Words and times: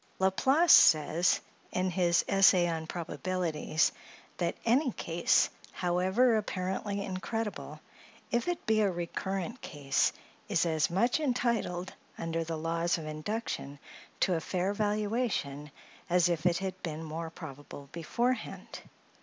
La 0.17 0.31
Place 0.31 0.71
says, 0.73 1.41
in 1.71 1.91
his 1.91 2.25
"Essay 2.27 2.67
on 2.67 2.87
Probabilities," 2.87 3.91
that 4.37 4.57
"any 4.65 4.91
case, 4.93 5.47
however 5.73 6.37
apparently 6.37 7.05
incredible, 7.05 7.79
if 8.31 8.47
it 8.47 8.65
be 8.65 8.81
a 8.81 8.89
recurrent 8.91 9.61
case, 9.61 10.11
is 10.49 10.65
as 10.65 10.89
much 10.89 11.19
entitled, 11.19 11.93
under 12.17 12.43
the 12.43 12.57
laws 12.57 12.97
of 12.97 13.05
induction, 13.05 13.77
to 14.21 14.33
a 14.33 14.41
fair 14.41 14.73
valuation, 14.73 15.69
as 16.09 16.29
if 16.29 16.47
it 16.47 16.57
had 16.57 16.81
been 16.81 17.03
more 17.03 17.29
probable 17.29 17.87
beforehand." 17.91 18.81